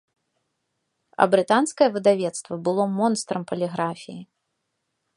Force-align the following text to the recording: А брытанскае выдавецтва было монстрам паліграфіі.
А 1.25 1.27
брытанскае 1.33 1.89
выдавецтва 1.97 2.53
было 2.69 2.83
монстрам 2.97 3.41
паліграфіі. 3.53 4.19